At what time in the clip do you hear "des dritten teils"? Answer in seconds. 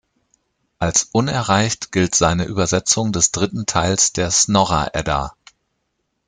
3.11-4.11